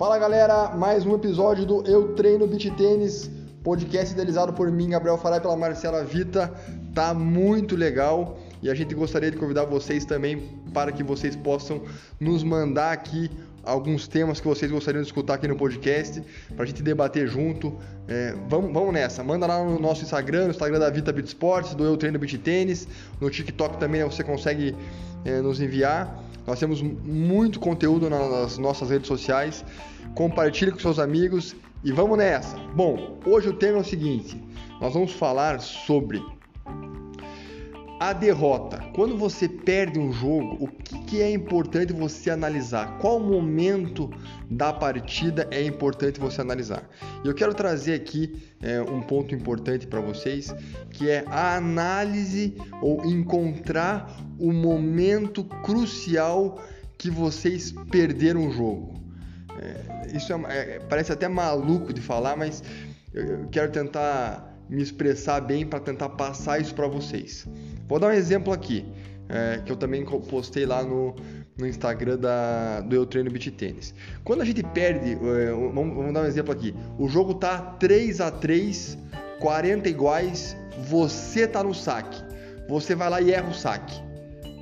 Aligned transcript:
Fala 0.00 0.18
galera, 0.18 0.70
mais 0.70 1.04
um 1.04 1.14
episódio 1.14 1.66
do 1.66 1.86
Eu 1.86 2.14
Treino 2.14 2.46
Beach 2.46 2.70
Tênis, 2.70 3.30
podcast 3.62 4.14
idealizado 4.14 4.50
por 4.50 4.72
mim, 4.72 4.88
Gabriel 4.88 5.18
Farai, 5.18 5.42
pela 5.42 5.54
Marcela 5.54 6.02
Vita. 6.02 6.50
Tá 6.94 7.12
muito 7.12 7.76
legal 7.76 8.38
e 8.62 8.70
a 8.70 8.74
gente 8.74 8.94
gostaria 8.94 9.30
de 9.30 9.36
convidar 9.36 9.66
vocês 9.66 10.06
também 10.06 10.58
para 10.72 10.90
que 10.90 11.02
vocês 11.02 11.36
possam 11.36 11.82
nos 12.18 12.42
mandar 12.42 12.92
aqui 12.92 13.30
alguns 13.62 14.08
temas 14.08 14.40
que 14.40 14.48
vocês 14.48 14.72
gostariam 14.72 15.02
de 15.02 15.08
escutar 15.08 15.34
aqui 15.34 15.46
no 15.46 15.54
podcast, 15.54 16.22
para 16.54 16.64
a 16.64 16.66
gente 16.66 16.82
debater 16.82 17.28
junto. 17.28 17.76
É, 18.08 18.34
vamos, 18.48 18.72
vamos 18.72 18.94
nessa, 18.94 19.22
manda 19.22 19.46
lá 19.46 19.62
no 19.62 19.78
nosso 19.78 20.02
Instagram, 20.02 20.44
no 20.44 20.50
Instagram 20.52 20.78
da 20.78 20.88
Vita 20.88 21.12
Beat 21.12 21.26
Sports, 21.26 21.74
do 21.74 21.84
Eu 21.84 21.98
Treino 21.98 22.18
Beach 22.18 22.38
Tênis, 22.38 22.88
no 23.20 23.28
TikTok 23.28 23.76
também 23.76 24.02
você 24.02 24.24
consegue 24.24 24.74
é, 25.26 25.42
nos 25.42 25.60
enviar. 25.60 26.29
Nós 26.50 26.58
temos 26.58 26.82
muito 26.82 27.60
conteúdo 27.60 28.10
nas 28.10 28.58
nossas 28.58 28.90
redes 28.90 29.06
sociais. 29.06 29.64
Compartilhe 30.16 30.72
com 30.72 30.80
seus 30.80 30.98
amigos 30.98 31.54
e 31.84 31.92
vamos 31.92 32.18
nessa. 32.18 32.58
Bom, 32.74 33.20
hoje 33.24 33.48
o 33.48 33.52
tema 33.52 33.78
é 33.78 33.80
o 33.82 33.84
seguinte: 33.84 34.36
nós 34.80 34.92
vamos 34.92 35.12
falar 35.12 35.60
sobre 35.60 36.20
a 38.00 38.14
derrota. 38.14 38.82
Quando 38.94 39.14
você 39.18 39.46
perde 39.46 39.98
um 39.98 40.10
jogo, 40.10 40.56
o 40.64 40.66
que, 40.66 41.20
é 41.20 41.30
importante 41.30 41.92
você 41.92 42.30
analisar? 42.30 42.96
Qual 42.96 43.20
momento 43.20 44.10
da 44.50 44.72
partida 44.72 45.46
é 45.50 45.62
importante 45.62 46.18
você 46.18 46.40
analisar? 46.40 46.88
E 47.22 47.28
eu 47.28 47.34
quero 47.34 47.52
trazer 47.52 47.92
aqui 47.92 48.42
é, 48.62 48.80
um 48.80 49.02
ponto 49.02 49.34
importante 49.34 49.86
para 49.86 50.00
vocês, 50.00 50.54
que 50.92 51.10
é 51.10 51.24
a 51.26 51.56
análise 51.56 52.56
ou 52.80 53.04
encontrar 53.04 54.18
o 54.38 54.50
momento 54.50 55.44
crucial 55.44 56.58
que 56.96 57.10
vocês 57.10 57.70
perderam 57.90 58.48
o 58.48 58.50
jogo. 58.50 58.94
É, 59.60 60.16
isso 60.16 60.32
é, 60.32 60.76
é, 60.76 60.78
parece 60.88 61.12
até 61.12 61.28
maluco 61.28 61.92
de 61.92 62.00
falar, 62.00 62.34
mas 62.34 62.62
eu 63.12 63.46
quero 63.50 63.70
tentar 63.70 64.49
me 64.70 64.82
expressar 64.82 65.40
bem 65.40 65.66
para 65.66 65.80
tentar 65.80 66.10
passar 66.10 66.60
isso 66.60 66.74
para 66.74 66.86
vocês. 66.86 67.46
Vou 67.88 67.98
dar 67.98 68.08
um 68.08 68.12
exemplo 68.12 68.52
aqui, 68.52 68.86
é, 69.28 69.60
que 69.64 69.72
eu 69.72 69.76
também 69.76 70.04
postei 70.04 70.64
lá 70.64 70.82
no, 70.82 71.16
no 71.58 71.66
Instagram 71.66 72.16
da, 72.16 72.80
do 72.80 72.94
Eu 72.94 73.04
Treino 73.04 73.30
Beach 73.30 73.50
Tênis. 73.50 73.92
Quando 74.22 74.42
a 74.42 74.44
gente 74.44 74.62
perde, 74.62 75.12
é, 75.12 75.50
vamos, 75.50 75.96
vamos, 75.96 76.14
dar 76.14 76.22
um 76.22 76.26
exemplo 76.26 76.52
aqui, 76.52 76.74
o 76.98 77.08
jogo 77.08 77.34
tá 77.34 77.58
3 77.58 78.20
a 78.20 78.30
3 78.30 78.96
40 79.40 79.88
iguais, 79.88 80.56
você 80.86 81.48
tá 81.48 81.64
no 81.64 81.74
saque. 81.74 82.22
Você 82.68 82.94
vai 82.94 83.10
lá 83.10 83.20
e 83.20 83.32
erra 83.32 83.48
o 83.48 83.54
saque. 83.54 84.00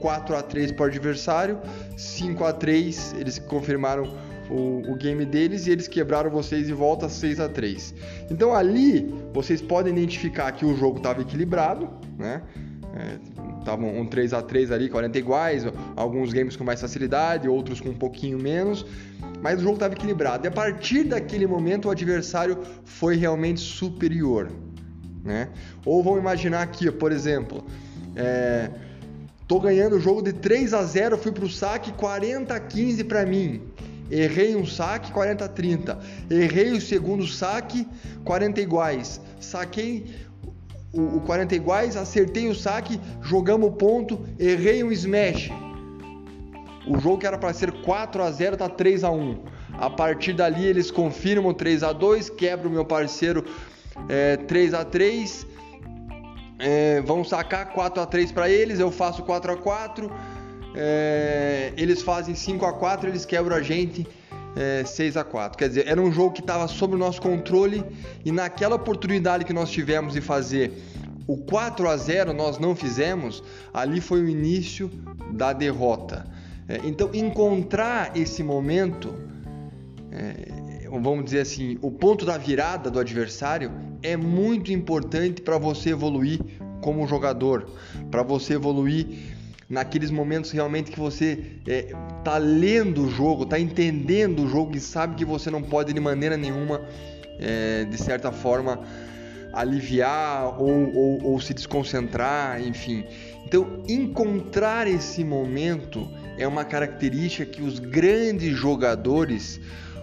4 0.00 0.36
a 0.36 0.42
3 0.42 0.72
para 0.72 0.84
o 0.84 0.86
adversário, 0.86 1.58
5 1.96 2.44
a 2.44 2.52
3 2.52 3.14
eles 3.18 3.38
confirmaram 3.38 4.04
o, 4.50 4.92
o, 4.92 4.94
game 4.96 5.24
deles 5.24 5.66
e 5.66 5.70
eles 5.70 5.88
quebraram 5.88 6.30
vocês 6.30 6.68
e 6.68 6.72
volta 6.72 7.08
6 7.08 7.40
a 7.40 7.48
3 7.48 7.94
Então 8.30 8.54
ali 8.54 9.12
vocês 9.32 9.60
podem 9.60 9.92
identificar 9.92 10.52
que 10.52 10.64
o 10.64 10.76
jogo 10.76 10.98
estava 10.98 11.20
equilibrado, 11.20 11.88
né? 12.18 12.42
Estavam 13.58 13.88
é, 13.88 14.00
um 14.00 14.06
3 14.06 14.32
a 14.32 14.42
3 14.42 14.70
ali, 14.70 14.88
40 14.88 15.18
iguais, 15.18 15.64
alguns 15.94 16.32
games 16.32 16.56
com 16.56 16.64
mais 16.64 16.80
facilidade, 16.80 17.48
outros 17.48 17.80
com 17.80 17.90
um 17.90 17.94
pouquinho 17.94 18.38
menos, 18.38 18.86
mas 19.42 19.60
o 19.60 19.62
jogo 19.62 19.74
estava 19.74 19.94
equilibrado. 19.94 20.46
E 20.46 20.48
a 20.48 20.50
partir 20.50 21.04
daquele 21.04 21.46
momento 21.46 21.88
o 21.88 21.90
adversário 21.90 22.58
foi 22.84 23.16
realmente 23.16 23.60
superior. 23.60 24.50
Né? 25.22 25.48
Ou 25.84 26.02
vamos 26.02 26.20
imaginar 26.20 26.62
aqui, 26.62 26.90
por 26.90 27.10
exemplo, 27.10 27.64
é, 28.14 28.70
tô 29.46 29.60
ganhando 29.60 29.96
o 29.96 30.00
jogo 30.00 30.22
de 30.22 30.32
3 30.32 30.72
a 30.72 30.82
0, 30.82 31.18
fui 31.18 31.32
pro 31.32 31.48
saque 31.48 31.92
40 31.92 32.54
a 32.54 32.60
15 32.60 33.04
para 33.04 33.26
mim. 33.26 33.60
Errei 34.10 34.54
um 34.54 34.66
saque 34.66 35.10
40 35.12 35.44
a 35.44 35.48
30. 35.48 35.98
Errei 36.30 36.72
o 36.72 36.80
segundo 36.80 37.26
saque 37.26 37.86
40 38.24 38.60
iguais. 38.60 39.20
Saquei 39.40 40.06
o, 40.92 41.16
o 41.16 41.20
40 41.20 41.54
iguais, 41.54 41.96
acertei 41.96 42.48
o 42.48 42.54
saque, 42.54 42.98
jogamos 43.22 43.68
o 43.68 43.72
ponto, 43.72 44.26
errei 44.38 44.82
um 44.82 44.90
smash. 44.90 45.50
O 46.86 46.98
jogo 46.98 47.18
que 47.18 47.26
era 47.26 47.36
para 47.36 47.52
ser 47.52 47.72
4 47.82 48.22
a 48.22 48.30
0 48.30 48.56
tá 48.56 48.68
3 48.68 49.04
a 49.04 49.10
1. 49.10 49.38
A 49.72 49.90
partir 49.90 50.32
dali 50.32 50.64
eles 50.64 50.90
confirmam 50.90 51.52
3 51.52 51.82
a 51.82 51.92
2, 51.92 52.30
quebra 52.30 52.68
o 52.68 52.70
meu 52.70 52.84
parceiro 52.84 53.44
é, 54.08 54.36
3 54.36 54.74
a 54.74 54.84
3. 54.84 55.46
É, 56.58 57.02
vão 57.02 57.22
sacar 57.22 57.72
4 57.72 58.02
a 58.02 58.06
3 58.06 58.32
para 58.32 58.48
eles, 58.48 58.80
eu 58.80 58.90
faço 58.90 59.22
4 59.24 59.52
a 59.52 59.56
4. 59.56 60.10
É, 60.76 61.72
eles 61.76 62.02
fazem 62.02 62.34
5 62.34 62.64
a 62.66 62.72
4, 62.74 63.08
eles 63.08 63.24
quebram 63.24 63.56
a 63.56 63.62
gente 63.62 64.06
é, 64.54 64.84
6 64.84 65.16
a 65.16 65.24
4 65.24 65.56
Quer 65.56 65.68
dizer, 65.68 65.86
era 65.86 66.00
um 66.00 66.12
jogo 66.12 66.32
que 66.32 66.40
estava 66.40 66.68
sob 66.68 66.94
o 66.94 66.98
nosso 66.98 67.20
controle 67.20 67.82
e 68.24 68.30
naquela 68.30 68.76
oportunidade 68.76 69.44
que 69.44 69.52
nós 69.52 69.70
tivemos 69.70 70.12
de 70.12 70.20
fazer 70.20 70.72
o 71.26 71.36
4 71.36 71.88
a 71.88 71.96
0 71.96 72.32
nós 72.32 72.58
não 72.58 72.76
fizemos, 72.76 73.42
ali 73.74 74.00
foi 74.00 74.22
o 74.22 74.28
início 74.28 74.90
da 75.32 75.52
derrota. 75.52 76.24
É, 76.68 76.80
então, 76.84 77.10
encontrar 77.12 78.16
esse 78.16 78.42
momento, 78.42 79.14
é, 80.12 80.88
vamos 80.88 81.24
dizer 81.24 81.40
assim, 81.40 81.78
o 81.82 81.90
ponto 81.90 82.24
da 82.24 82.38
virada 82.38 82.90
do 82.90 83.00
adversário 83.00 83.72
é 84.02 84.16
muito 84.16 84.72
importante 84.72 85.42
para 85.42 85.58
você 85.58 85.90
evoluir 85.90 86.40
como 86.80 87.06
jogador, 87.08 87.68
para 88.10 88.22
você 88.22 88.54
evoluir 88.54 89.35
naqueles 89.68 90.10
momentos 90.10 90.50
realmente 90.50 90.90
que 90.90 90.98
você 90.98 91.38
é, 91.66 91.92
tá 92.22 92.38
lendo 92.38 93.04
o 93.04 93.10
jogo, 93.10 93.44
tá 93.44 93.58
entendendo 93.58 94.44
o 94.44 94.48
jogo 94.48 94.76
e 94.76 94.80
sabe 94.80 95.16
que 95.16 95.24
você 95.24 95.50
não 95.50 95.62
pode 95.62 95.92
de 95.92 96.00
maneira 96.00 96.36
nenhuma, 96.36 96.82
é, 97.38 97.84
de 97.84 97.98
certa 97.98 98.30
forma, 98.30 98.80
aliviar 99.52 100.60
ou, 100.60 100.94
ou, 100.94 101.24
ou 101.24 101.40
se 101.40 101.52
desconcentrar, 101.52 102.60
enfim. 102.62 103.04
Então, 103.44 103.82
encontrar 103.88 104.86
esse 104.86 105.24
momento 105.24 106.08
é 106.38 106.46
uma 106.46 106.64
característica 106.64 107.46
que 107.46 107.62
os 107.62 107.78
grandes 107.78 108.56
jogadores 108.56 109.60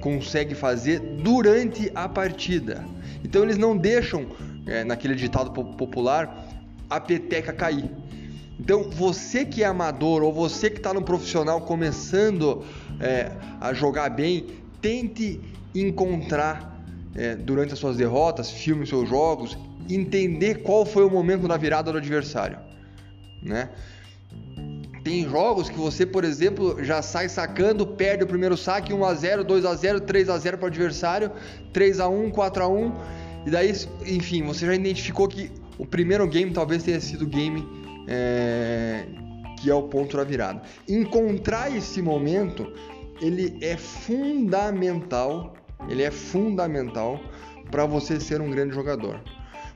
conseguem 0.00 0.54
fazer 0.54 0.98
durante 1.00 1.90
a 1.94 2.08
partida. 2.08 2.84
Então, 3.24 3.42
eles 3.42 3.56
não 3.56 3.76
deixam, 3.76 4.26
é, 4.66 4.84
naquele 4.84 5.14
ditado 5.14 5.50
popular, 5.50 6.44
a 6.90 7.00
peteca 7.00 7.52
cair. 7.52 7.90
Então, 8.58 8.84
você 8.90 9.44
que 9.44 9.62
é 9.62 9.66
amador 9.66 10.22
ou 10.22 10.32
você 10.32 10.70
que 10.70 10.78
está 10.78 10.94
no 10.94 11.02
profissional 11.02 11.60
começando 11.60 12.64
é, 13.00 13.32
a 13.60 13.74
jogar 13.74 14.08
bem, 14.10 14.46
tente 14.80 15.40
encontrar 15.74 16.80
é, 17.14 17.34
durante 17.34 17.72
as 17.72 17.78
suas 17.78 17.96
derrotas, 17.96 18.50
filme 18.50 18.84
os 18.84 18.88
seus 18.88 19.08
jogos, 19.08 19.58
entender 19.88 20.62
qual 20.62 20.84
foi 20.84 21.04
o 21.04 21.10
momento 21.10 21.46
da 21.46 21.56
virada 21.56 21.92
do 21.92 21.98
adversário, 21.98 22.58
né? 23.42 23.70
Tem 25.04 25.22
jogos 25.28 25.68
que 25.68 25.76
você, 25.76 26.04
por 26.04 26.24
exemplo, 26.24 26.82
já 26.82 27.00
sai 27.00 27.28
sacando, 27.28 27.86
perde 27.86 28.24
o 28.24 28.26
primeiro 28.26 28.56
saque 28.56 28.92
1 28.92 29.04
a 29.04 29.14
0, 29.14 29.44
2 29.44 29.64
a 29.64 29.74
0, 29.74 30.00
3 30.00 30.28
a 30.28 30.36
0 30.36 30.58
para 30.58 30.64
o 30.64 30.68
adversário, 30.68 31.30
3 31.72 32.00
a 32.00 32.08
1, 32.08 32.30
4 32.30 32.64
a 32.64 32.68
1, 32.68 32.92
e 33.46 33.50
daí, 33.50 33.72
enfim, 34.04 34.42
você 34.42 34.66
já 34.66 34.74
identificou 34.74 35.28
que 35.28 35.52
o 35.78 35.86
primeiro 35.86 36.26
game 36.26 36.50
talvez 36.52 36.82
tenha 36.82 37.00
sido 37.00 37.22
o 37.22 37.26
game 37.28 37.64
é, 38.08 39.06
que 39.60 39.70
é 39.70 39.74
o 39.74 39.84
ponto 39.84 40.16
da 40.16 40.24
virada. 40.24 40.62
Encontrar 40.88 41.74
esse 41.74 42.02
momento, 42.02 42.72
ele 43.20 43.56
é 43.60 43.76
fundamental, 43.76 45.54
ele 45.88 46.02
é 46.02 46.10
fundamental 46.10 47.20
para 47.70 47.86
você 47.86 48.18
ser 48.18 48.40
um 48.40 48.50
grande 48.50 48.74
jogador. 48.74 49.20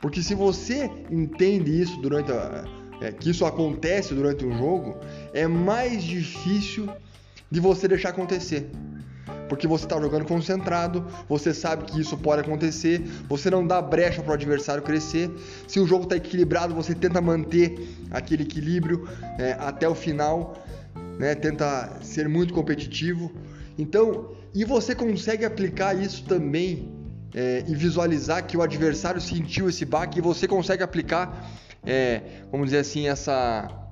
Porque 0.00 0.22
se 0.22 0.34
você 0.34 0.88
entende 1.10 1.80
isso 1.80 2.00
durante 2.00 2.30
a, 2.30 2.64
é, 3.00 3.10
que 3.10 3.30
isso 3.30 3.44
acontece 3.44 4.14
durante 4.14 4.46
um 4.46 4.56
jogo, 4.56 4.96
é 5.34 5.48
mais 5.48 6.04
difícil 6.04 6.88
de 7.50 7.58
você 7.58 7.88
deixar 7.88 8.10
acontecer 8.10 8.70
porque 9.48 9.66
você 9.66 9.84
está 9.84 10.00
jogando 10.00 10.24
concentrado, 10.24 11.04
você 11.28 11.52
sabe 11.54 11.84
que 11.84 12.00
isso 12.00 12.16
pode 12.16 12.42
acontecer, 12.42 13.00
você 13.28 13.50
não 13.50 13.66
dá 13.66 13.80
brecha 13.80 14.22
para 14.22 14.32
o 14.32 14.34
adversário 14.34 14.82
crescer. 14.82 15.30
Se 15.66 15.80
o 15.80 15.86
jogo 15.86 16.04
está 16.04 16.16
equilibrado, 16.16 16.74
você 16.74 16.94
tenta 16.94 17.20
manter 17.20 17.96
aquele 18.10 18.42
equilíbrio 18.42 19.08
é, 19.38 19.56
até 19.58 19.88
o 19.88 19.94
final, 19.94 20.56
né? 21.18 21.34
tenta 21.34 21.98
ser 22.02 22.28
muito 22.28 22.52
competitivo. 22.52 23.32
Então, 23.78 24.30
e 24.54 24.64
você 24.64 24.94
consegue 24.94 25.44
aplicar 25.44 25.94
isso 25.94 26.24
também 26.24 26.90
é, 27.34 27.64
e 27.66 27.74
visualizar 27.74 28.46
que 28.46 28.56
o 28.56 28.62
adversário 28.62 29.20
sentiu 29.20 29.68
esse 29.68 29.84
baque 29.84 30.18
e 30.18 30.22
você 30.22 30.48
consegue 30.48 30.82
aplicar, 30.82 31.50
é, 31.84 32.22
vamos 32.50 32.66
dizer 32.66 32.78
assim, 32.78 33.08
essa 33.08 33.85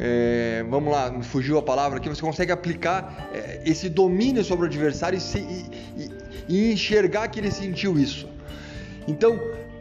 é, 0.00 0.64
vamos 0.70 0.92
lá, 0.92 1.10
me 1.10 1.24
fugiu 1.24 1.58
a 1.58 1.62
palavra 1.62 1.98
aqui, 1.98 2.08
você 2.08 2.22
consegue 2.22 2.52
aplicar 2.52 3.28
é, 3.34 3.60
esse 3.66 3.88
domínio 3.88 4.44
sobre 4.44 4.66
o 4.66 4.68
adversário 4.68 5.16
e, 5.16 5.20
se, 5.20 5.38
e, 5.38 5.66
e, 5.96 6.10
e, 6.48 6.72
enxergar 6.72 7.26
que 7.28 7.40
ele 7.40 7.50
sentiu 7.50 7.98
isso. 7.98 8.28
Então, 9.08 9.40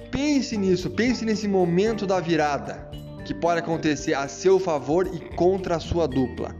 pense 0.09 0.57
nisso, 0.57 0.89
pense 0.89 1.23
nesse 1.23 1.47
momento 1.47 2.07
da 2.07 2.19
virada 2.19 2.89
que 3.25 3.33
pode 3.33 3.59
acontecer 3.59 4.15
a 4.15 4.27
seu 4.27 4.59
favor 4.59 5.05
e 5.13 5.19
contra 5.35 5.75
a 5.75 5.79
sua 5.79 6.07
dupla. 6.07 6.55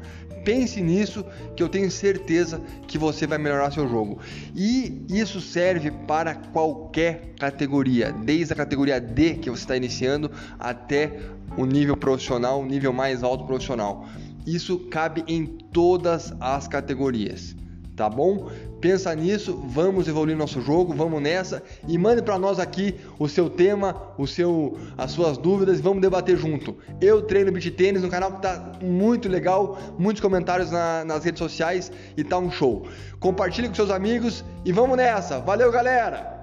Pense 0.47 0.79
nisso 0.79 1.25
que 1.57 1.61
eu 1.61 1.67
tenho 1.67 1.91
certeza 1.91 2.61
que 2.87 2.97
você 2.97 3.27
vai 3.27 3.37
melhorar 3.37 3.69
seu 3.69 3.85
jogo. 3.85 4.19
E 4.55 5.05
isso 5.09 5.41
serve 5.41 5.91
para 5.91 6.35
qualquer 6.35 7.33
categoria, 7.37 8.13
desde 8.13 8.53
a 8.53 8.55
categoria 8.55 8.97
D 9.01 9.33
que 9.33 9.49
você 9.49 9.63
está 9.63 9.75
iniciando 9.75 10.31
até 10.57 11.19
o 11.57 11.65
nível 11.65 11.97
profissional, 11.97 12.61
o 12.61 12.65
nível 12.65 12.93
mais 12.93 13.23
alto 13.23 13.43
profissional. 13.43 14.07
Isso 14.45 14.79
cabe 14.89 15.25
em 15.27 15.45
todas 15.45 16.33
as 16.39 16.65
categorias 16.65 17.53
tá 17.97 18.07
bom? 18.07 18.47
Pensa 18.79 19.13
nisso, 19.15 19.59
vamos 19.67 20.07
evoluir 20.07 20.37
nosso 20.37 20.61
jogo, 20.61 20.93
vamos 20.93 21.19
nessa 21.19 21.63
e 21.87 21.97
mande 21.97 22.21
para 22.21 22.37
nós 22.37 22.59
aqui 22.59 22.95
o 23.17 23.27
seu 23.27 23.49
tema, 23.49 24.13
o 24.19 24.27
seu, 24.27 24.77
as 24.95 25.11
suas 25.11 25.35
dúvidas 25.35 25.81
vamos 25.81 25.99
debater 25.99 26.37
junto. 26.37 26.77
Eu 27.01 27.23
treino 27.23 27.51
beat 27.51 27.71
tênis 27.71 28.03
no 28.03 28.09
canal 28.09 28.33
que 28.33 28.41
tá 28.43 28.73
muito 28.81 29.27
legal, 29.27 29.79
muitos 29.97 30.21
comentários 30.21 30.69
na, 30.69 31.03
nas 31.03 31.25
redes 31.25 31.39
sociais 31.39 31.91
e 32.15 32.23
tá 32.23 32.37
um 32.37 32.51
show. 32.51 32.87
Compartilhe 33.19 33.67
com 33.67 33.73
seus 33.73 33.89
amigos 33.89 34.45
e 34.63 34.71
vamos 34.71 34.95
nessa. 34.95 35.39
Valeu, 35.39 35.71
galera! 35.71 36.36